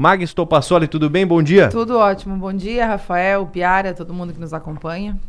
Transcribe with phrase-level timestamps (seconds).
[0.00, 1.26] Mag Stopassoli, tudo bem?
[1.26, 1.68] Bom dia.
[1.68, 2.34] Tudo ótimo.
[2.34, 5.20] Bom dia, Rafael, Piara, todo mundo que nos acompanha.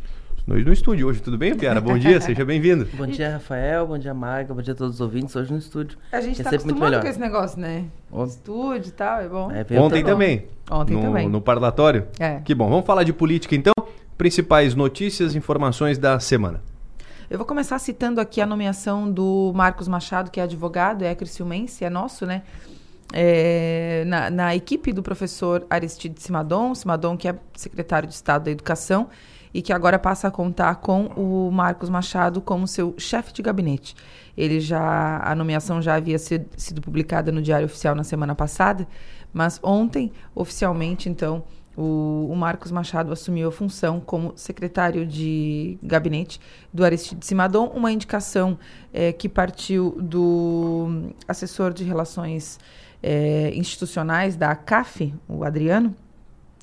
[0.47, 1.81] Nós no estúdio hoje, tudo bem, Piara?
[1.81, 2.87] Bom dia, seja bem-vindo.
[2.93, 5.97] Bom dia, Rafael, bom dia, Maga, bom dia a todos os ouvintes, hoje no estúdio.
[6.09, 7.83] A gente é tá acostumado com esse negócio, né?
[8.09, 8.23] O...
[8.23, 9.51] Estúdio e tal, é bom.
[9.51, 10.45] É, Ontem também.
[10.71, 11.27] Ontem no, também.
[11.27, 12.07] No parlatório?
[12.17, 12.39] É.
[12.39, 12.69] Que bom.
[12.69, 13.73] Vamos falar de política então?
[14.17, 16.61] Principais notícias, informações da semana.
[17.29, 21.83] Eu vou começar citando aqui a nomeação do Marcos Machado, que é advogado, é criciumense,
[21.83, 22.43] é nosso, né?
[23.13, 28.51] É, na, na, equipe do professor Aristide Simadon, Simadon que é secretário de Estado da
[28.51, 29.09] Educação,
[29.53, 33.95] e que agora passa a contar com o Marcos Machado como seu chefe de gabinete.
[34.37, 38.87] Ele já a nomeação já havia sido, sido publicada no Diário Oficial na semana passada,
[39.33, 41.43] mas ontem oficialmente então
[41.75, 46.39] o, o, Marcos Machado assumiu a função como secretário de gabinete
[46.73, 48.57] do Aristide Simadon, uma indicação
[48.93, 52.59] é, que partiu do assessor de relações
[53.01, 55.95] é, institucionais da CAF, o Adriano.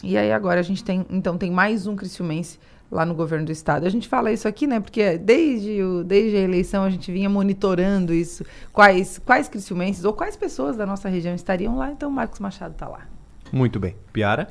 [0.02, 2.58] E aí agora a gente tem, então, tem mais um Criciumense
[2.90, 3.86] lá no governo do estado.
[3.86, 4.80] A gente fala isso aqui, né?
[4.80, 8.44] Porque desde, o, desde a eleição a gente vinha monitorando isso.
[8.72, 12.72] Quais, quais criciumenses ou quais pessoas da nossa região estariam lá, então o Marcos Machado
[12.72, 13.06] está lá.
[13.52, 13.96] Muito bem.
[14.12, 14.48] Piara?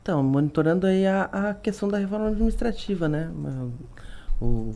[0.00, 3.30] Então, monitorando aí a, a questão da reforma administrativa, né?
[4.40, 4.74] O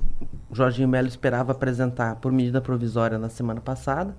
[0.52, 4.14] Jorginho Melo esperava apresentar por medida provisória na semana passada,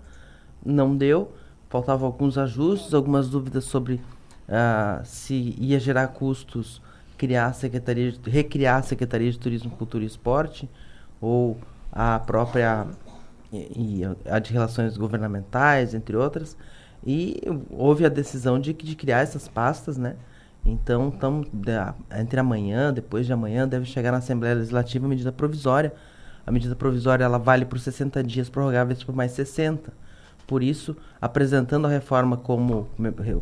[0.65, 1.31] não deu,
[1.69, 3.95] faltavam alguns ajustes, algumas dúvidas sobre
[4.47, 6.81] uh, se ia gerar custos
[7.17, 10.69] criar a Secretaria, de, recriar a Secretaria de Turismo, Cultura e Esporte,
[11.19, 11.57] ou
[11.91, 12.85] a própria
[13.51, 16.55] e, e a de Relações Governamentais, entre outras,
[17.05, 20.15] e houve a decisão de, de criar essas pastas, né?
[20.65, 21.45] Então, tamo,
[22.19, 25.93] entre amanhã, depois de amanhã, deve chegar na Assembleia Legislativa a medida provisória.
[26.45, 29.93] A medida provisória ela vale por 60 dias, prorrogáveis por mais 60.
[30.47, 32.87] Por isso, apresentando a reforma como,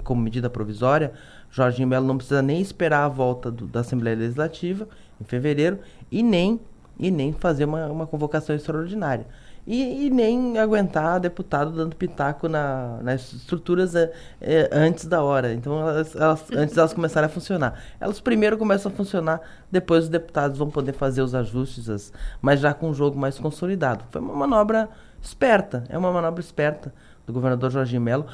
[0.04, 1.14] como medida provisória,
[1.52, 4.88] Jorginho Melo não precisa nem esperar a volta do, da Assembleia Legislativa
[5.22, 5.80] em fevereiro
[6.12, 6.60] e nem,
[7.00, 9.28] e nem fazer uma, uma convocação extraordinária.
[9.68, 15.54] E, e, nem aguentar deputado dando pitaco na, nas estruturas é, é, antes da hora.
[15.54, 17.82] Então, elas, elas, antes elas começarem a funcionar.
[18.00, 22.60] Elas primeiro começam a funcionar, depois os deputados vão poder fazer os ajustes, as, mas
[22.60, 24.04] já com um jogo mais consolidado.
[24.12, 24.88] Foi uma manobra
[25.22, 26.94] esperta, é uma manobra esperta
[27.26, 28.26] do governador Jorginho Melo.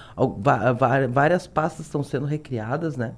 [1.10, 3.14] Várias pastas estão sendo recriadas, né?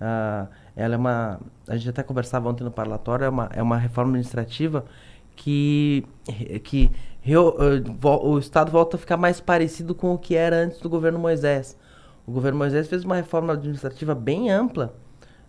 [0.00, 1.40] Uh, ela é uma.
[1.68, 4.84] A gente até conversava ontem no parlatório, é uma, é uma reforma administrativa
[5.36, 6.06] que,
[6.64, 6.90] que
[8.02, 11.76] o Estado volta a ficar mais parecido com o que era antes do governo Moisés.
[12.26, 14.94] O governo Moisés fez uma reforma administrativa bem ampla,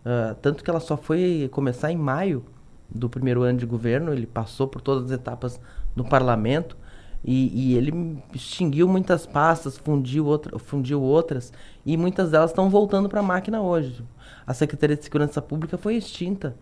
[0.06, 2.44] uh, tanto que ela só foi começar em maio
[2.90, 5.60] do primeiro ano de governo, ele passou por todas as etapas
[5.96, 6.78] no parlamento.
[7.24, 11.54] E, e, ele extinguiu muitas pastas, fundiu, outra, fundiu outras,
[11.86, 14.04] e muitas delas estão voltando para a máquina hoje.
[14.46, 16.56] A Secretaria de Segurança Pública foi extinta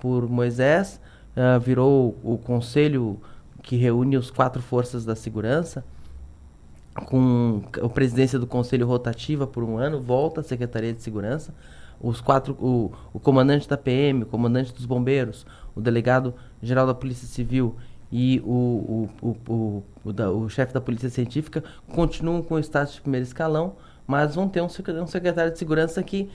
[0.00, 1.00] por Moisés,
[1.36, 3.20] uh, virou o conselho
[3.62, 5.84] que reúne os quatro forças da segurança,
[7.04, 11.52] com a presidência do conselho rotativa por um ano, volta a Secretaria de Segurança,
[12.00, 16.94] os quatro, o, o comandante da PM, o comandante dos bombeiros, o delegado geral da
[16.94, 17.76] Polícia Civil
[18.18, 21.62] e o, o, o, o, da, o chefe da polícia científica
[21.92, 24.68] continuam com o status de primeiro escalão, mas vão ter um,
[25.02, 26.30] um secretário de segurança que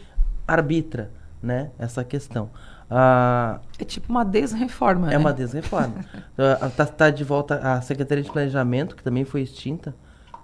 [0.47, 1.09] arbitra
[1.41, 2.51] né, essa questão.
[2.87, 5.17] Ah, é tipo uma desreforma, É né?
[5.17, 6.05] uma desreforma.
[6.67, 9.95] Está tá de volta a Secretaria de Planejamento, que também foi extinta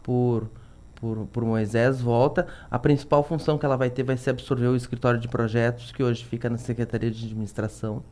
[0.02, 0.50] por,
[0.96, 2.48] por, por Moisés, volta.
[2.72, 6.02] A principal função que ela vai ter vai ser absorver o escritório de projetos, que
[6.02, 8.04] hoje fica na Secretaria de Administração.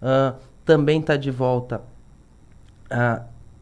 [0.00, 1.82] Uh, também está de volta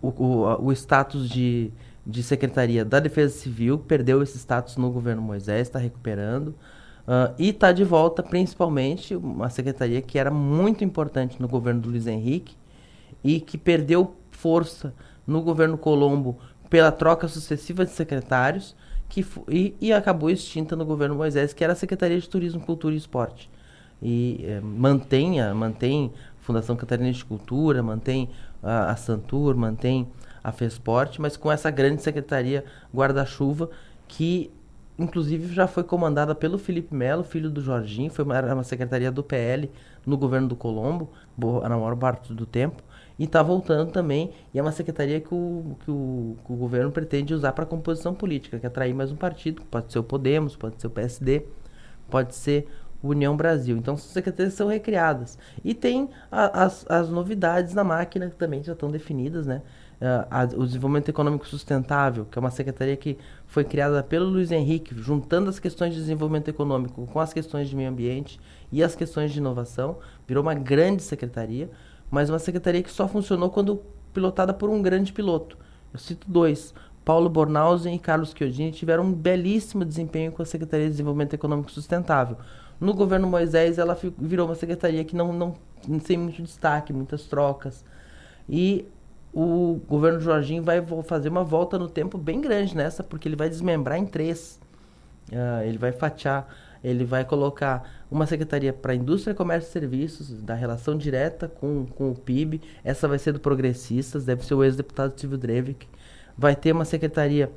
[0.00, 1.70] o, o, o status de,
[2.06, 6.54] de Secretaria da Defesa Civil, perdeu esse status no governo Moisés, está recuperando.
[7.02, 11.90] Uh, e está de volta, principalmente, uma secretaria que era muito importante no governo do
[11.90, 12.56] Luiz Henrique
[13.24, 14.94] e que perdeu força
[15.26, 16.38] no governo Colombo
[16.70, 18.76] pela troca sucessiva de secretários
[19.08, 22.94] que e, e, acabou extinta no governo Moisés, que era a Secretaria de Turismo, Cultura
[22.94, 23.50] e Esporte.
[24.00, 26.10] E eh, mantém, mantém
[26.40, 28.30] Fundação Catarina de Cultura, mantém
[28.62, 30.08] a, a Santur, mantém
[30.42, 32.64] a FESPORT, mas com essa grande secretaria
[32.94, 33.70] guarda-chuva
[34.08, 34.50] que
[34.98, 39.22] inclusive já foi comandada pelo Felipe Melo, filho do Jorginho, foi uma, uma secretaria do
[39.22, 39.70] PL
[40.06, 42.82] no governo do Colombo, na maior parte do tempo,
[43.18, 46.90] e está voltando também, e é uma secretaria que o, que o, que o governo
[46.90, 50.56] pretende usar para composição política, que é atrair mais um partido, pode ser o Podemos,
[50.56, 51.46] pode ser o PSD,
[52.10, 52.68] pode ser
[53.02, 53.76] União Brasil.
[53.76, 55.38] Então, as secretarias são recriadas.
[55.64, 59.62] E tem a, as, as novidades na máquina que também já estão definidas, né?
[60.02, 63.16] uh, a, o desenvolvimento econômico sustentável, que é uma secretaria que
[63.46, 67.76] foi criada pelo Luiz Henrique, juntando as questões de desenvolvimento econômico com as questões de
[67.76, 68.40] meio ambiente
[68.72, 71.70] e as questões de inovação, virou uma grande secretaria,
[72.10, 73.80] mas uma secretaria que só funcionou quando
[74.12, 75.56] pilotada por um grande piloto.
[75.92, 76.74] Eu cito dois.
[77.04, 81.70] Paulo Bornhausen e Carlos Chiodini tiveram um belíssimo desempenho com a Secretaria de Desenvolvimento Econômico
[81.70, 82.36] Sustentável.
[82.80, 87.84] No governo Moisés, ela virou uma secretaria que não, não, tem muito destaque, muitas trocas.
[88.48, 88.86] E
[89.32, 93.48] o governo Jorginho vai fazer uma volta no tempo bem grande nessa, porque ele vai
[93.48, 94.60] desmembrar em três.
[95.30, 96.46] Uh, ele vai fatiar,
[96.82, 102.10] ele vai colocar uma secretaria para indústria, comércio e serviços, da relação direta com, com
[102.10, 102.60] o PIB.
[102.84, 105.86] Essa vai ser do Progressistas, deve ser o ex-deputado Silvio Drevik.
[106.36, 107.50] Vai ter uma secretaria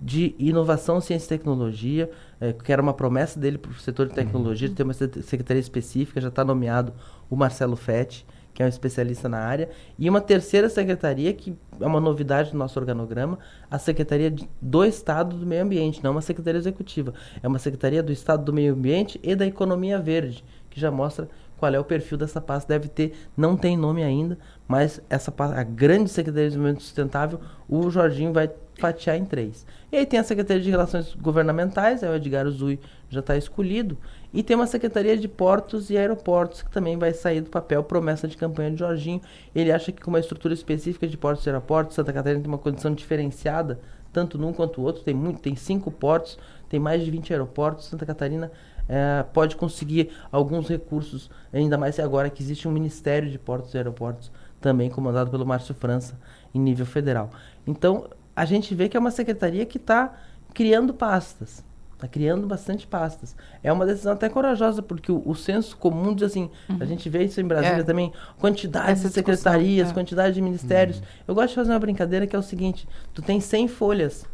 [0.00, 2.10] de inovação, ciência e tecnologia,
[2.40, 5.60] é, que era uma promessa dele para o setor de tecnologia, de ter uma secretaria
[5.60, 6.92] específica, já está nomeado
[7.30, 9.68] o Marcelo Fetti que é um especialista na área,
[9.98, 13.36] e uma terceira secretaria, que é uma novidade do nosso organograma,
[13.68, 17.12] a Secretaria do Estado do Meio Ambiente, não uma secretaria executiva,
[17.42, 21.28] é uma Secretaria do Estado do Meio Ambiente e da Economia Verde, que já mostra
[21.58, 22.72] qual é o perfil dessa pasta.
[22.72, 27.90] Deve ter, não tem nome ainda, mas essa a grande Secretaria de Desenvolvimento Sustentável, o
[27.90, 29.66] Jorginho vai fatiar em três.
[29.92, 32.78] E aí tem a Secretaria de Relações Governamentais, é o Edgar Zui
[33.08, 33.96] já está escolhido,
[34.32, 38.26] e tem uma Secretaria de Portos e Aeroportos, que também vai sair do papel, promessa
[38.26, 39.20] de campanha de Jorginho.
[39.54, 42.58] Ele acha que com uma estrutura específica de portos e aeroportos, Santa Catarina tem uma
[42.58, 43.78] condição diferenciada,
[44.12, 46.38] tanto num quanto o outro, tem, muito, tem cinco portos,
[46.68, 48.50] tem mais de 20 aeroportos, Santa Catarina
[48.88, 53.76] é, pode conseguir alguns recursos, ainda mais agora que existe um Ministério de Portos e
[53.76, 54.30] Aeroportos,
[54.64, 56.18] também comandado pelo Márcio França,
[56.54, 57.28] em nível federal.
[57.66, 60.14] Então, a gente vê que é uma secretaria que está
[60.54, 61.62] criando pastas.
[61.92, 63.36] Está criando bastante pastas.
[63.62, 66.78] É uma decisão até corajosa, porque o, o senso comum diz assim, uhum.
[66.80, 67.84] a gente vê isso em Brasília é.
[67.84, 69.92] também, quantidade Essa de secretarias, é.
[69.92, 70.96] quantidade de ministérios.
[70.96, 71.04] Uhum.
[71.28, 74.26] Eu gosto de fazer uma brincadeira que é o seguinte, tu tem 100 folhas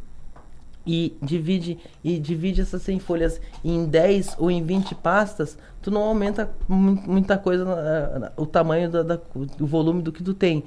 [0.86, 6.02] e divide e divide essas 100 folhas em 10 ou em 20 pastas, tu não
[6.02, 9.20] aumenta muita coisa o tamanho da, da,
[9.60, 10.64] o volume do que tu tem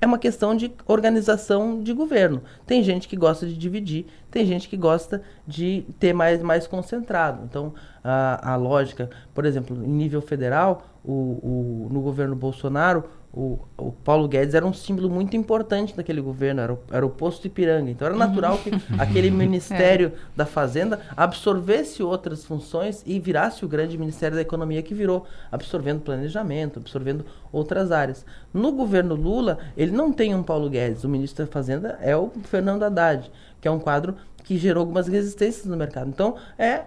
[0.00, 2.42] é uma questão de organização de governo.
[2.66, 7.44] Tem gente que gosta de dividir, tem gente que gosta de ter mais, mais concentrado.
[7.44, 13.58] Então, a, a lógica, por exemplo, em nível federal, o, o, no governo Bolsonaro, o,
[13.76, 17.46] o, Paulo Guedes era um símbolo muito importante daquele governo, era o, era o posto
[17.46, 17.90] Ipiranga.
[17.90, 18.18] Então era uhum.
[18.18, 20.18] natural que aquele Ministério é.
[20.36, 26.00] da Fazenda absorvesse outras funções e virasse o grande Ministério da Economia que virou, absorvendo
[26.00, 28.24] planejamento, absorvendo outras áreas.
[28.52, 32.30] No governo Lula, ele não tem um Paulo Guedes, o ministro da Fazenda é o
[32.44, 36.08] Fernando Haddad, que é um quadro que gerou algumas resistências no mercado.
[36.08, 36.84] Então é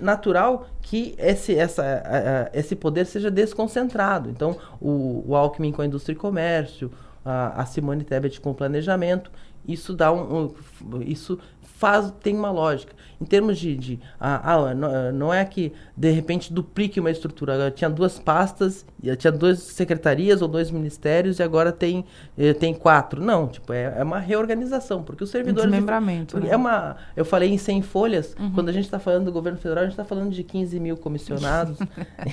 [0.00, 4.30] natural que esse, essa, esse poder seja desconcentrado.
[4.30, 6.90] Então, o, o Alckmin com a indústria e comércio,
[7.24, 9.30] a, a Simone Tebet com o planejamento,
[9.66, 10.52] isso dá um,
[10.84, 11.38] um, isso
[11.76, 12.94] faz tem uma lógica.
[13.18, 17.54] Em termos de, de ah, não, não, é que de repente duplique uma estrutura.
[17.54, 18.84] Agora tinha duas pastas
[19.18, 22.04] tinha duas secretarias ou dois ministérios e agora tem
[22.36, 23.22] eh, tem quatro.
[23.22, 26.52] Não tipo é, é uma reorganização porque os servidores desmembramento de, né?
[26.52, 28.52] é uma eu falei em 100 folhas uhum.
[28.52, 30.96] quando a gente está falando do governo federal a gente está falando de 15 mil
[30.96, 31.78] comissionados.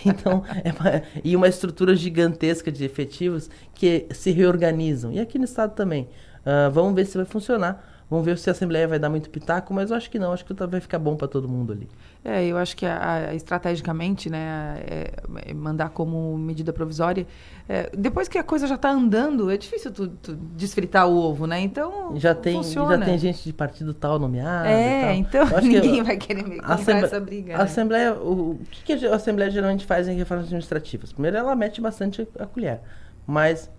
[0.05, 5.11] Então é uma, e uma estrutura gigantesca de efetivos que se reorganizam.
[5.11, 6.07] E aqui no estado também
[6.45, 7.93] Uh, vamos ver se vai funcionar.
[8.13, 10.45] Vamos ver se a Assembleia vai dar muito pitaco, mas eu acho que não, acho
[10.45, 11.89] que vai ficar bom para todo mundo ali.
[12.23, 15.13] É, eu acho que a, a, estrategicamente, né, é,
[15.47, 17.25] é mandar como medida provisória,
[17.67, 21.47] é, depois que a coisa já está andando, é difícil tu, tu, desfritar o ovo,
[21.47, 21.59] né?
[21.59, 22.99] Então já tem funciona.
[22.99, 24.67] já tem gente de partido tal nomeado.
[24.67, 27.55] É, então ninguém que, vai querer me comprar essa briga.
[27.55, 27.63] A né?
[27.63, 31.11] Assembleia, o, o que, que a Assembleia geralmente faz em reformas administrativas?
[31.11, 32.79] Primeiro, ela mete bastante a colher,
[33.25, 33.71] mas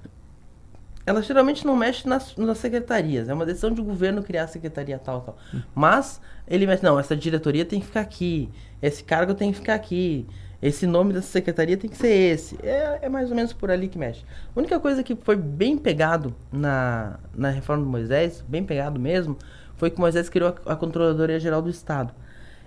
[1.07, 3.29] ela geralmente não mexe nas, nas secretarias.
[3.29, 5.37] É uma decisão de governo criar a secretaria tal, tal.
[5.53, 5.61] Hum.
[5.75, 8.49] Mas ele mexe, não, essa diretoria tem que ficar aqui,
[8.81, 10.27] esse cargo tem que ficar aqui,
[10.63, 12.59] esse nome dessa secretaria tem que ser esse.
[12.63, 14.25] É, é mais ou menos por ali que mexe.
[14.55, 19.37] A única coisa que foi bem pegado na, na reforma do Moisés, bem pegado mesmo,
[19.77, 22.15] foi que Moisés criou a, a Controladoria Geral do Estado.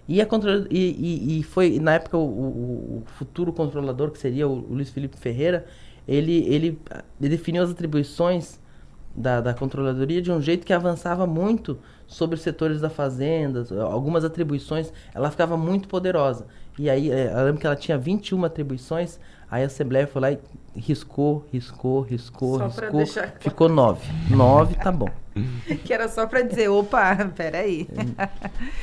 [0.08, 0.66] E, a control...
[0.70, 4.74] e, e, e foi, na época, o, o, o, futuro controlador, que seria o, o
[4.74, 5.66] Luiz Felipe Ferreira,
[6.08, 6.80] ele, ele,
[7.20, 8.60] definiu as atribuições
[9.14, 14.24] da, da controladoria de um jeito que avançava muito sobre os setores da fazenda, algumas
[14.24, 16.48] atribuições, ela ficava muito poderosa.
[16.80, 20.32] E aí, é, eu lembro que ela tinha 21 atribuições, aí a Assembleia foi lá
[20.32, 20.40] e
[20.78, 22.98] riscou, riscou, riscou, Só pra riscou.
[22.98, 23.34] deixar.
[23.40, 24.06] Ficou nove.
[24.30, 25.10] Nove tá bom.
[25.86, 27.88] Que era só para dizer, opa, peraí.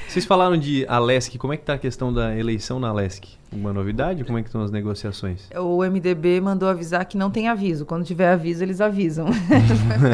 [0.08, 3.26] Vocês falaram de Alesc, como é que tá a questão da eleição na Alesc?
[3.52, 4.22] Uma novidade?
[4.22, 5.48] Como é que estão as negociações?
[5.56, 7.84] O MDB mandou avisar que não tem aviso.
[7.84, 9.26] Quando tiver aviso, eles avisam.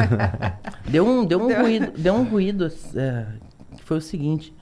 [0.89, 3.25] Deu um, deu um Deu- ruído, deu um ruído é,
[3.77, 4.53] que foi o seguinte.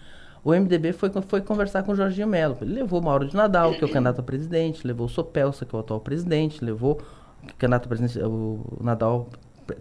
[0.44, 2.58] O MDB foi, foi conversar com o Jorginho Melo.
[2.62, 5.66] Ele levou o Mauro de Nadal, que é o candidato a presidente, levou o Sopelsa,
[5.66, 7.02] que é o atual presidente, levou
[7.44, 9.30] o candidato a presidente, o Nadal,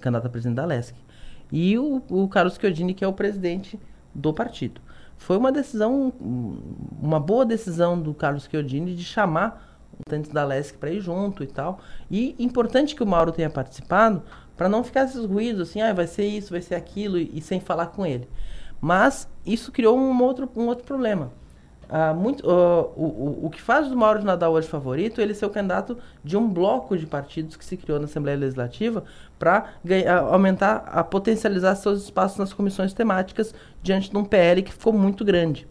[0.00, 0.95] candidato a presidente da Lesc.
[1.53, 3.79] E o, o Carlos Chiodini, que é o presidente
[4.15, 4.81] do partido.
[5.17, 6.12] Foi uma decisão,
[7.00, 11.47] uma boa decisão do Carlos Chiodini de chamar militantes da Lesc para ir junto e
[11.47, 11.81] tal.
[12.11, 14.23] E importante que o Mauro tenha participado
[14.57, 17.41] para não ficar esses ruídos assim, ah, vai ser isso, vai ser aquilo e, e
[17.41, 18.29] sem falar com ele.
[18.80, 21.32] Mas isso criou um outro, um outro problema.
[21.88, 25.25] Ah, muito, ah, o, o, o que faz do Mauro de Nadal hoje favorito é
[25.25, 29.04] ele ser o candidato de um bloco de partidos que se criou na Assembleia Legislativa
[29.38, 29.70] para
[30.30, 35.25] aumentar, a potencializar seus espaços nas comissões temáticas diante de um PL que ficou muito
[35.25, 35.66] grande.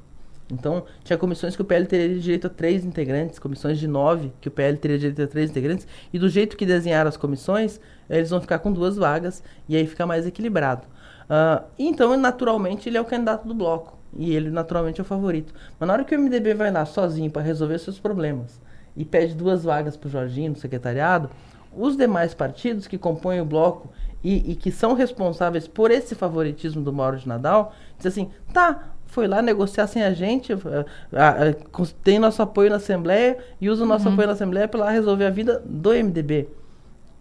[0.51, 4.47] Então, tinha comissões que o PL teria direito a três integrantes, comissões de nove que
[4.47, 8.29] o PL teria direito a três integrantes, e do jeito que desenharam as comissões, eles
[8.29, 10.87] vão ficar com duas vagas, e aí fica mais equilibrado.
[11.29, 15.53] Ah, então, naturalmente, ele é o candidato do bloco, e ele naturalmente é o favorito.
[15.79, 18.59] Mas na hora que o MDB vai lá sozinho para resolver seus problemas,
[18.95, 21.29] e pede duas vagas para o Jorginho no secretariado,
[21.75, 23.89] os demais partidos que compõem o bloco
[24.23, 28.93] e, e que são responsáveis por esse favoritismo do Mauro de Nadal, dizem assim, tá,
[29.05, 33.69] foi lá negociar sem a gente, ah, ah, cons- tem nosso apoio na Assembleia e
[33.69, 36.47] usa o nosso apoio na Assembleia para lá resolver a vida do MDB.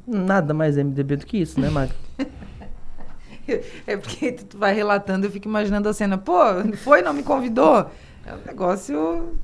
[0.06, 1.94] Nada mais MDB do que isso, né, Magda?
[3.86, 6.18] É porque tu vai relatando, eu fico imaginando a cena.
[6.18, 6.38] Pô,
[6.76, 7.90] foi, não me convidou.
[8.24, 9.38] É um negócio.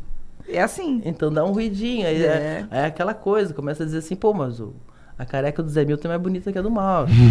[0.48, 1.00] É assim.
[1.04, 2.66] Então dá um ruidinho, aí é.
[2.70, 4.74] é aquela coisa, começa a dizer assim, pô, mas o,
[5.18, 7.10] a careca do Zé Milton é mais bonita que a do Mauro.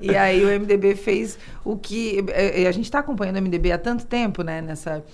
[0.00, 2.24] E aí o MDB fez o que.
[2.28, 4.60] é, é, A gente está acompanhando o MDB há tanto tempo, né?
[4.60, 5.04] Nessa,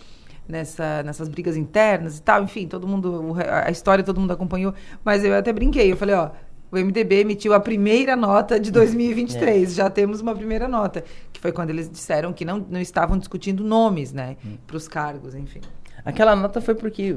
[0.47, 2.43] nessa, nessas brigas internas e tal.
[2.43, 3.35] Enfim, todo mundo.
[3.65, 4.73] A história todo mundo acompanhou.
[5.05, 5.91] Mas eu até brinquei.
[5.93, 6.31] Eu falei, ó.
[6.71, 9.75] O MDB emitiu a primeira nota de 2023.
[9.75, 11.03] Já temos uma primeira nota.
[11.33, 14.37] Que foi quando eles disseram que não, não estavam discutindo nomes, né?
[14.67, 15.61] Para os cargos, enfim.
[16.05, 17.15] Aquela nota foi porque,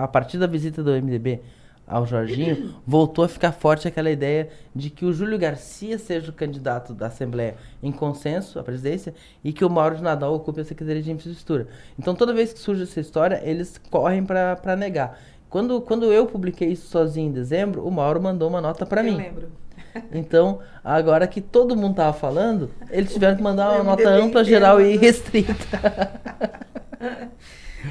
[0.00, 1.40] a partir da visita do MDB
[1.86, 6.32] ao Jorginho, voltou a ficar forte aquela ideia de que o Júlio Garcia seja o
[6.32, 10.64] candidato da Assembleia em consenso à presidência e que o Mauro de Nadal ocupe a
[10.64, 11.66] Secretaria de Infraestrutura.
[11.98, 15.18] Então, toda vez que surge essa história, eles correm para negar.
[15.52, 19.04] Quando, quando eu publiquei isso sozinho em dezembro, o Mauro mandou uma nota para eu
[19.04, 19.16] mim.
[19.16, 19.48] lembro.
[20.10, 24.80] Então, agora que todo mundo tava falando, eles tiveram que mandar uma nota ampla, geral
[24.80, 25.54] e restrita.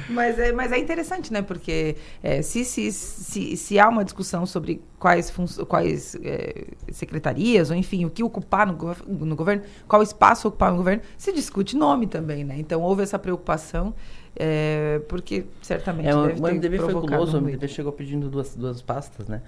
[0.08, 1.42] Mas é, mas é interessante, né?
[1.42, 5.30] Porque é, se, se, se, se há uma discussão sobre quais,
[5.68, 10.70] quais é, secretarias, ou enfim, o que ocupar no, gov- no governo, qual espaço ocupar
[10.72, 12.56] no governo, se discute nome também, né?
[12.58, 13.94] Então houve essa preocupação,
[14.36, 18.54] é, porque certamente É, o, deve o MDB foi guloso, o MDB chegou pedindo duas,
[18.54, 19.42] duas pastas, né?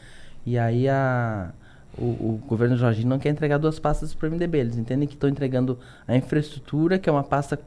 [0.44, 1.52] E aí a,
[1.96, 4.58] o, o governo Jorginho não quer entregar duas pastas para o MDB.
[4.58, 7.58] Eles entendem que estão entregando a infraestrutura, que é uma pasta,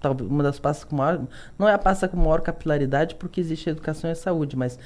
[0.00, 1.22] talvez uma das pastas com maior.
[1.58, 4.78] Não é a pasta com maior capilaridade, porque existe a educação e a saúde, mas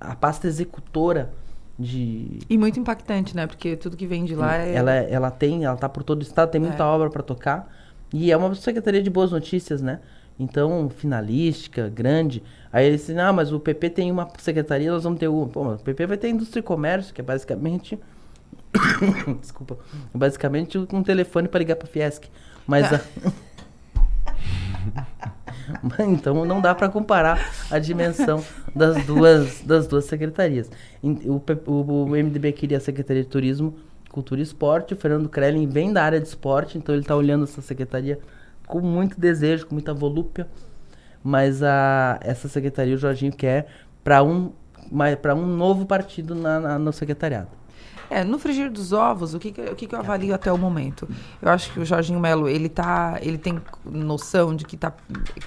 [0.00, 1.32] a pasta executora
[1.78, 2.40] de.
[2.50, 3.46] E muito impactante, né?
[3.46, 4.74] Porque tudo que vem de lá é.
[4.74, 6.86] Ela, ela tem, ela tá por todo o estado, tem muita É.
[6.86, 7.72] obra para tocar.
[8.12, 10.00] E é uma secretaria de boas notícias, né?
[10.38, 12.42] Então, finalística, grande.
[12.72, 15.46] Aí eles dizem, ah, mas o PP tem uma secretaria, nós vamos ter uma.
[15.46, 17.98] Pô, o PP vai ter indústria e comércio, que é basicamente.
[19.40, 19.76] Desculpa.
[20.14, 22.28] Basicamente um telefone para ligar para Fiesc.
[22.66, 22.90] Mas.
[22.92, 23.00] a-
[26.08, 28.42] então não dá para comparar a dimensão
[28.74, 30.70] das duas, das duas secretarias.
[31.02, 33.74] O, o- o MDB queria a Secretaria de Turismo,
[34.10, 34.94] Cultura e Esporte.
[34.94, 38.18] O Fernando Krellin vem da área de esporte, então ele está olhando essa secretaria
[38.72, 40.48] com muito desejo, com muita volúpia.
[41.22, 43.66] Mas a, essa secretaria o Jorginho quer
[44.02, 44.52] para um,
[45.20, 47.48] para um novo partido na, na- no secretariado.
[48.12, 50.58] É, no frigir dos ovos, o que, que, o que, que eu avalio até o
[50.58, 51.08] momento?
[51.40, 54.92] Eu acho que o Jorginho Melo, ele tá, ele tem noção de que está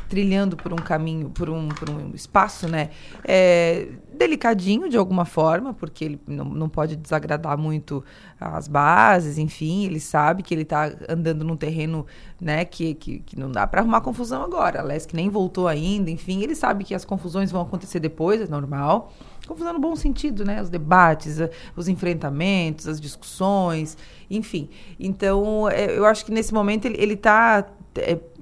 [0.10, 2.90] trilhando por um caminho, por um, por um espaço, né?
[3.24, 8.04] É, delicadinho de alguma forma, porque ele não, não pode desagradar muito
[8.40, 12.06] as bases, enfim, ele sabe que ele está andando num terreno,
[12.42, 14.80] né, que, que, que não dá para arrumar confusão agora.
[14.80, 18.48] A Lesk nem voltou ainda, enfim, ele sabe que as confusões vão acontecer depois, é
[18.48, 19.14] normal.
[19.48, 20.62] Confusão no bom sentido, né?
[20.62, 21.38] Os debates,
[21.76, 23.98] os enfrentamentos, as discussões,
[24.30, 24.70] enfim.
[25.00, 27.66] Então, é, eu acho que nesse momento ele está.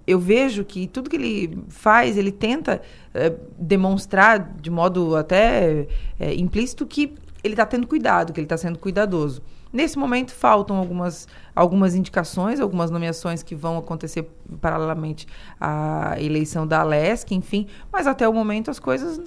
[0.06, 2.82] eu vejo que tudo que ele faz, ele tenta
[3.14, 5.88] é, demonstrar de modo até
[6.20, 9.42] é, implícito que ele está tendo cuidado, que ele está sendo cuidadoso.
[9.72, 14.30] Nesse momento faltam algumas, algumas indicações, algumas nomeações que vão acontecer
[14.62, 15.28] paralelamente
[15.60, 19.20] à eleição da Alesc, enfim, mas até o momento as coisas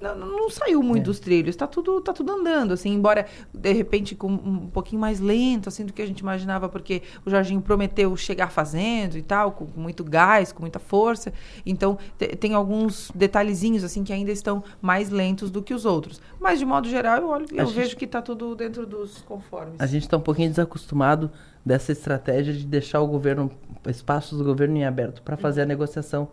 [0.00, 1.04] não, não saiu muito é.
[1.04, 5.20] dos trilhos, está tudo, tá tudo andando, assim, embora de repente com um pouquinho mais
[5.20, 9.52] lento, assim, do que a gente imaginava, porque o Jorginho prometeu chegar fazendo e tal,
[9.52, 11.32] com, com muito gás, com muita força.
[11.64, 11.98] Então,
[12.38, 16.20] tem alguns detalhezinhos, assim, que ainda estão mais lentos do que os outros.
[16.38, 19.76] Mas, de modo geral, eu, olho, eu gente, vejo que está tudo dentro dos conformes.
[19.78, 21.30] A gente está um pouquinho desacostumado
[21.64, 23.50] dessa estratégia de deixar o governo,
[23.88, 26.28] espaços do governo em aberto para fazer a negociação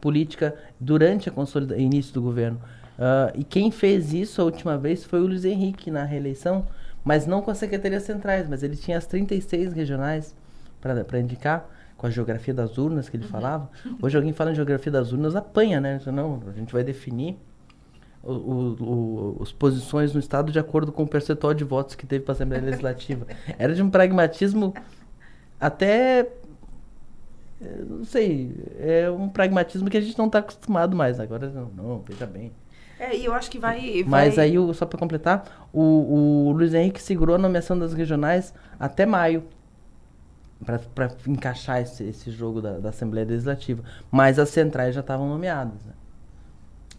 [0.00, 2.60] política durante o início do governo.
[2.98, 6.66] Uh, e quem fez isso a última vez foi o Luiz Henrique na reeleição,
[7.04, 10.34] mas não com as secretarias centrais, mas ele tinha as 36 regionais
[10.80, 13.30] para indicar, com a geografia das urnas que ele uhum.
[13.30, 13.70] falava.
[14.02, 16.00] Hoje alguém fala em geografia das urnas, apanha, né?
[16.06, 17.36] Não, a gente vai definir
[18.22, 22.06] o, o, o, as posições no Estado de acordo com o percentual de votos que
[22.06, 23.26] teve para a Assembleia Legislativa.
[23.58, 24.74] Era de um pragmatismo
[25.60, 26.28] até
[27.60, 31.18] não sei, é um pragmatismo que a gente não está acostumado mais.
[31.18, 32.52] Agora, não, não, veja bem.
[32.98, 34.02] É, e eu acho que vai.
[34.02, 34.26] vai...
[34.26, 39.06] Mas aí, só para completar, o, o Luiz Henrique segurou a nomeação das regionais até
[39.06, 39.44] maio.
[40.64, 43.82] para encaixar esse, esse jogo da, da Assembleia Legislativa.
[44.10, 45.84] Mas as centrais já estavam nomeadas.
[45.84, 45.92] Né?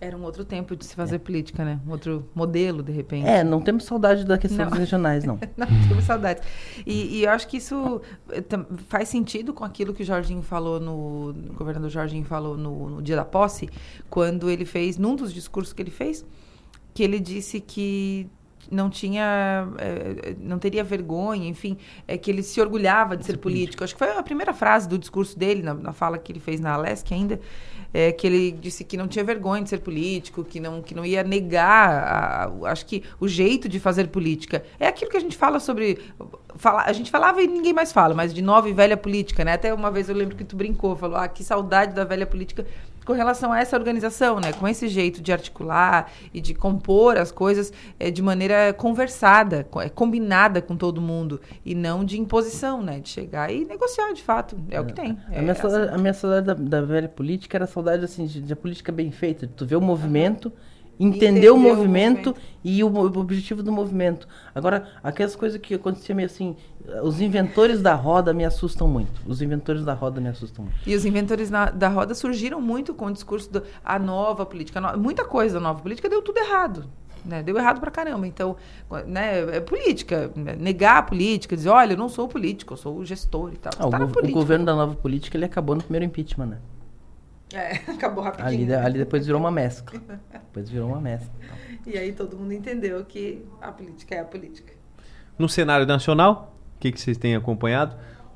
[0.01, 1.19] Era um outro tempo de se fazer é.
[1.19, 1.79] política, né?
[1.85, 3.27] Um outro modelo, de repente.
[3.27, 4.69] É, não temos saudade da questão não.
[4.69, 5.37] dos regionais, não.
[5.57, 6.39] não temos saudade.
[6.85, 8.01] E, e, eu acho que isso
[8.31, 8.41] eh,
[8.87, 11.31] faz sentido com aquilo que o Jorginho falou no.
[11.31, 13.69] O governador Jorginho falou no, no dia da posse,
[14.09, 16.25] quando ele fez, num dos discursos que ele fez,
[16.93, 18.29] que ele disse que
[18.71, 23.83] não tinha é, não teria vergonha enfim é que ele se orgulhava de ser político.
[23.83, 26.59] acho que foi a primeira frase do discurso dele na, na fala que ele fez
[26.59, 27.39] na Alesc ainda
[27.93, 31.05] é, que ele disse que não tinha vergonha de ser político, que não, que não
[31.05, 34.63] ia negar, a, acho que o jeito de fazer política.
[34.79, 35.99] É aquilo que a gente fala sobre.
[36.55, 39.53] Fala, a gente falava e ninguém mais fala, mas de nova e velha política, né?
[39.53, 42.65] Até uma vez eu lembro que tu brincou, falou: ah, que saudade da velha política
[43.09, 44.53] com relação a essa organização, né?
[44.53, 49.89] Com esse jeito de articular e de compor as coisas é, de maneira conversada, é,
[49.89, 52.99] combinada com todo mundo e não de imposição, né?
[52.99, 54.55] De chegar e negociar, de fato.
[54.69, 55.17] É, é o que tem.
[55.35, 55.95] a, minha saudade, assim.
[55.95, 58.91] a minha saudade da, da, velha política era a saudade, assim, de, de a política
[58.91, 59.47] bem feita.
[59.47, 60.49] De tu ver o movimento...
[60.49, 64.27] Uhum entender o movimento, o movimento, e o, o, objetivo do movimento.
[64.53, 66.57] Agora, aquelas coisas que aconteciam meio assim,
[67.03, 69.21] os inventores da roda me assustam muito.
[69.25, 70.77] Os inventores da roda me assustam muito.
[70.85, 74.79] E os inventores na, da roda surgiram muito com o discurso da nova política.
[74.81, 76.85] No, muita coisa da nova política deu tudo errado.
[77.23, 77.43] Né?
[77.43, 78.25] Deu errado pra caramba.
[78.25, 78.55] Então,
[79.05, 80.31] né, é política.
[80.35, 80.55] Né?
[80.55, 83.73] Negar a política, dizer, olha, eu não sou político, eu sou o gestor e tal.
[83.77, 86.57] Ah, tá o, o, governo da nova política ele acabou no primeiro impeachment, né?
[87.53, 88.63] É, acabou rapidinho.
[88.63, 89.99] Ali, ali depois virou uma mescla.
[90.31, 91.31] depois virou uma mescla.
[91.39, 91.93] Então.
[91.93, 94.73] E aí todo mundo entendeu que a política é a política.
[95.37, 97.95] No cenário nacional, que, que vocês têm acompanhado?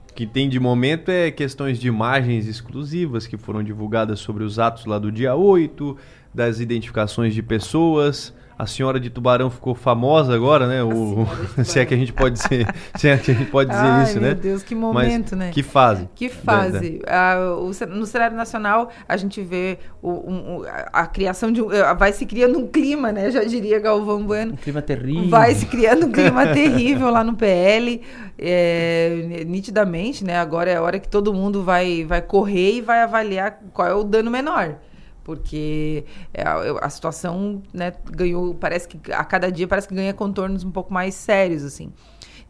[0.10, 4.60] O que tem de momento é questões de imagens exclusivas que foram divulgadas sobre os
[4.60, 5.98] atos lá do dia 8,
[6.34, 10.82] das identificações de pessoas a senhora de Tubarão ficou famosa agora, né?
[10.82, 11.28] O,
[11.64, 14.04] se é que a gente pode dizer, se é que a gente pode dizer Ai,
[14.04, 14.28] isso, meu né?
[14.30, 15.52] Meu Deus, que momento, Mas né?
[15.52, 16.10] Que fase?
[16.16, 17.02] Que fase.
[17.06, 21.94] Ah, o, no cenário nacional a gente vê o, um, a criação de um, eh,
[21.94, 23.30] vai se criando um clima, né?
[23.30, 24.54] Já diria Galvão Bueno.
[24.54, 25.30] Um clima terrível.
[25.30, 28.02] Vai se criando um clima terrível lá no PL,
[28.40, 30.38] é, nitidamente, né?
[30.38, 33.94] Agora é a hora que todo mundo vai vai correr e vai avaliar qual é
[33.94, 34.78] o dano menor
[35.24, 36.44] porque é,
[36.82, 40.94] a, situação né, ganhou, parece que a cada dia parece que ganha contornos um pouco
[40.94, 41.92] mais sérios, assim.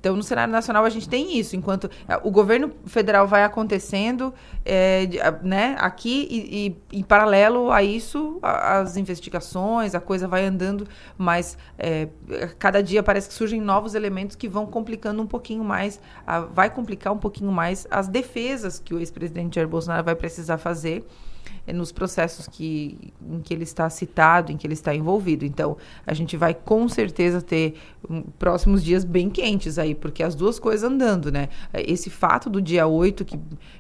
[0.04, 4.34] Então, no cenário nacional, a gente tem isso, enquanto é, o governo federal vai acontecendo
[4.66, 5.08] é,
[5.42, 10.86] né, aqui e, e, em paralelo a isso, as investigações, a coisa vai andando,
[11.18, 12.10] mas é,
[12.60, 16.70] cada dia parece que surgem novos elementos que vão complicando um pouquinho mais, a, vai
[16.70, 21.08] complicar um pouquinho mais as defesas que o ex-presidente Jair Bolsonaro vai precisar fazer
[21.68, 25.46] nos processos que, em que ele está citado, em que ele está envolvido.
[25.46, 27.76] Então, a gente vai com certeza ter
[28.10, 31.50] um, próximos dias bem quentes aí, porque as duas coisas andando, né?
[31.74, 33.40] Esse fato do dia 8, que,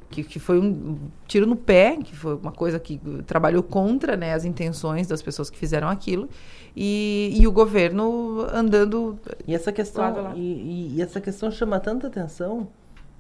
[0.09, 0.97] que, que foi um
[1.27, 5.49] tiro no pé, que foi uma coisa que trabalhou contra né, as intenções das pessoas
[5.49, 6.29] que fizeram aquilo,
[6.75, 9.19] e, e o governo andando.
[9.47, 10.37] E essa questão, lado lado.
[10.37, 12.67] E, e, essa questão chama tanta atenção,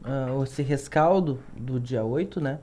[0.03, 2.59] uh, esse rescaldo do dia 8, né?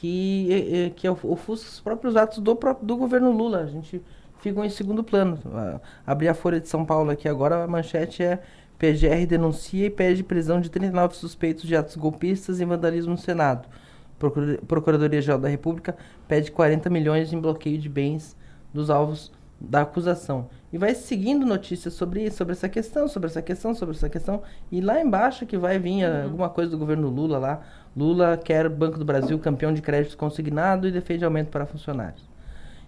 [0.00, 3.58] Que, que ofusca os próprios atos do, do governo Lula.
[3.60, 4.02] A gente
[4.40, 5.38] fica em segundo plano.
[6.06, 8.40] Abrir a Folha de São Paulo aqui agora, a manchete é
[8.78, 13.68] PGR denuncia e pede prisão de 39 suspeitos de atos golpistas e vandalismo no Senado.
[14.66, 18.36] Procuradoria-Geral da República pede 40 milhões em bloqueio de bens
[18.72, 20.48] dos alvos da acusação.
[20.72, 24.42] E vai seguindo notícias sobre isso, sobre essa questão, sobre essa questão, sobre essa questão.
[24.70, 26.24] E lá embaixo que vai vir Uhum.
[26.24, 27.60] alguma coisa do governo Lula lá.
[27.96, 32.22] Lula quer Banco do Brasil campeão de crédito consignado e defende aumento para funcionários.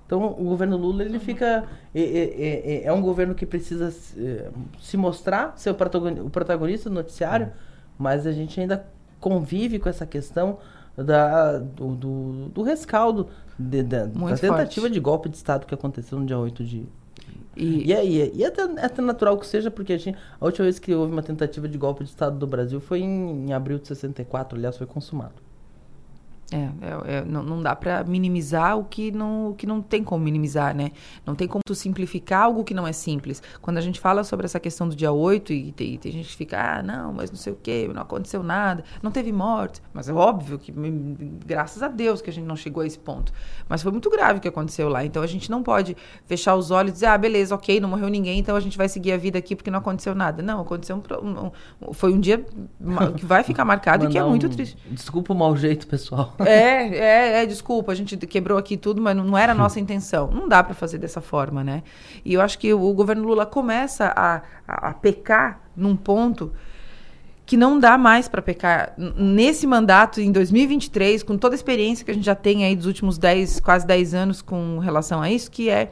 [0.07, 1.64] Então, o governo Lula, ele fica...
[1.95, 4.51] É, é- é- é um governo que precisa se, eh,
[4.97, 7.51] mostrar, ser o protagoni- o protagonista do noticiário,
[7.99, 8.85] mas a gente ainda
[9.19, 10.59] convive com essa questão
[10.97, 14.93] da, do, do, do rescaldo, de- da, da tentativa forte.
[14.93, 16.87] de golpe de Estado que aconteceu no dia 8 de...
[17.57, 20.79] E, E, é, e, até, até natural que seja, porque a, gente, a última vez
[20.79, 23.88] que houve uma tentativa de golpe de Estado do Brasil foi em, em abril de
[23.88, 25.43] 64, aliás, foi consumado.
[26.52, 30.04] É, é, é, não, não dá para minimizar o que não, o que não tem
[30.04, 30.90] como minimizar, né?
[31.26, 33.42] Não tem como tu simplificar algo que não é simples.
[33.62, 36.37] Quando a gente fala sobre essa questão do dia 8 e tem, tem gente que
[36.37, 39.80] fica, ah, não, mas não sei o quê, não aconteceu nada, não teve morte.
[39.92, 42.98] Mas é óbvio que, hum, graças a Deus que a gente não chegou a esse
[42.98, 43.33] ponto.
[43.68, 45.04] Mas foi muito grave o que aconteceu lá.
[45.04, 48.09] Então a gente não pode fechar os olhos e dizer, ah, beleza, ok, não morreu
[48.09, 50.42] ninguém, então a gente vai seguir a vida aqui porque não aconteceu nada.
[50.42, 51.46] Não, aconteceu um,
[51.88, 52.44] um- foi um dia
[53.16, 54.76] que vai ficar marcado e que é muito um- triste.
[54.90, 56.34] Desculpa o mau jeito, pessoal.
[56.44, 59.79] É, é, é, desculpa, a gente quebrou aqui tudo, mas não, não era a nossa
[59.79, 60.31] intenção.
[60.31, 61.83] Não dá para fazer dessa forma, né?
[62.25, 66.53] E eu acho que o governo Lula começa a, a, a pecar num ponto
[67.47, 72.11] que não dá mais para pecar nesse mandato em 2023, com toda a experiência que
[72.11, 75.51] a gente já tem aí dos últimos 10, quase 10 anos com relação a isso,
[75.51, 75.90] que é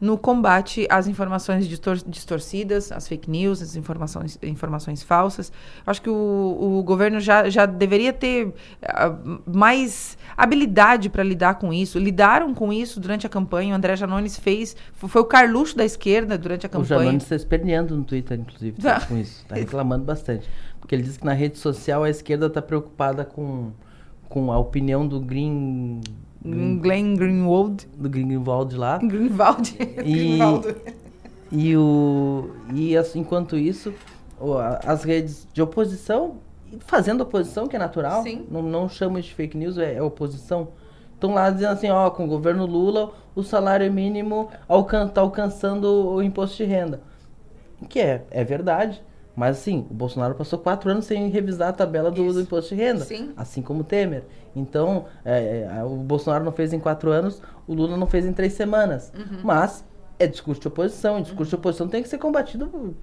[0.00, 5.50] no combate às informações distor- distorcidas, às fake news, às informações, informações falsas.
[5.86, 8.52] Acho que o, o governo já, já deveria ter
[8.84, 11.98] ah, mais habilidade para lidar com isso.
[11.98, 13.72] Lidaram com isso durante a campanha.
[13.72, 14.76] O André Janones fez.
[14.92, 17.00] Foi o Carluxo da esquerda durante a O campanha.
[17.00, 19.42] Janones está esperneando no Twitter, inclusive, tá, com isso.
[19.42, 20.48] Está reclamando bastante.
[20.78, 23.72] Porque ele diz que na rede social a esquerda está preocupada com,
[24.28, 26.00] com a opinião do Green...
[26.50, 27.88] Green Glenn Greenwald.
[27.96, 28.98] do Greenwald lá.
[28.98, 29.76] Greenwald.
[30.04, 30.38] E,
[31.52, 33.94] e, o, e assim, enquanto isso,
[34.84, 36.36] as redes de oposição,
[36.80, 38.46] fazendo oposição, que é natural, Sim.
[38.50, 40.68] não, não chamo de fake news, é, é oposição.
[41.14, 45.86] Estão lá dizendo assim, ó, com o governo Lula, o salário mínimo alcan tá alcançando
[45.86, 47.00] o imposto de renda.
[47.88, 49.02] Que é, é verdade.
[49.36, 52.80] Mas assim, o Bolsonaro passou quatro anos sem revisar a tabela do, do imposto de
[52.80, 53.04] renda.
[53.04, 53.34] Sim.
[53.36, 54.24] Assim como o Temer.
[54.54, 58.32] Então, é, é, o Bolsonaro não fez em quatro anos, o Lula não fez em
[58.32, 59.12] três semanas.
[59.14, 59.40] Uhum.
[59.44, 59.84] Mas
[60.18, 61.18] é discurso de oposição.
[61.18, 62.96] E discurso de oposição tem que ser combatido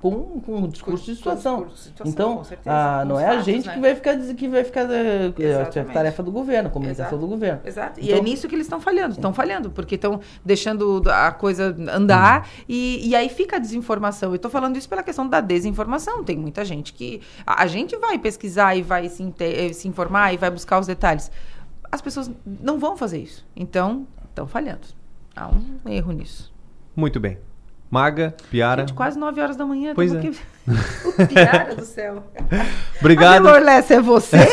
[0.00, 1.56] com, com um discurso de situação.
[1.56, 2.70] com discurso de situação, então, com certeza.
[2.70, 3.74] ah, não é a gente né?
[3.74, 5.32] que vai ficar diz- que vai ficar é,
[5.80, 7.20] a tarefa do governo, a comunicação Exato.
[7.20, 7.60] do governo.
[7.64, 8.00] Exato.
[8.00, 9.14] e Então- é nisso que eles estão falhando.
[9.14, 14.30] Estão falhando, porque estão deixando a coisa andar e, e aí fica a desinformação.
[14.30, 16.22] Eu estou falando isso pela questão da desinformação.
[16.24, 17.20] Tem muita gente que.
[17.46, 20.86] A, a gente vai pesquisar e vai se, eh, se informar e vai buscar os
[20.86, 21.30] detalhes.
[21.90, 23.46] As pessoas não vão fazer isso.
[23.54, 24.86] Então, estão falhando.
[25.36, 26.52] Há um erro nisso.
[26.96, 27.38] Muito bem.
[27.90, 28.82] Maga, Piara.
[28.82, 29.92] Gente, quase 9 horas da manhã.
[29.94, 30.18] Pois é.
[30.18, 30.36] aqui.
[30.66, 32.24] o Piara do céu.
[32.98, 33.46] Obrigado.
[33.46, 34.38] A Lorlessa, é você?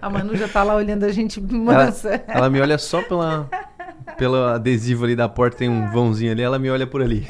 [0.00, 2.22] A Manu já tá lá olhando a gente Ela, mansa.
[2.26, 3.48] ela me olha só pela,
[4.16, 7.26] pelo adesivo ali da porta, tem um vãozinho ali, ela me olha por ali.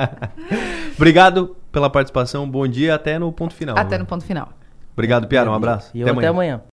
[0.96, 3.76] Obrigado pela participação, bom dia, até no ponto final.
[3.78, 4.48] Até no ponto final.
[4.92, 5.90] Obrigado, Piara, um abraço.
[5.94, 6.60] E eu até amanhã.